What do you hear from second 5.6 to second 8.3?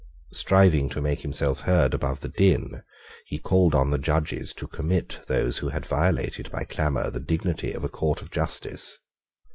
had violated, by clamour, the dignity of a court